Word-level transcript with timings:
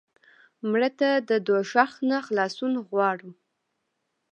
مړه 0.69 0.89
ته 0.99 1.09
د 1.29 1.31
دوزخ 1.47 1.91
نه 2.09 2.17
خلاصون 2.27 2.73
غواړو 2.87 3.29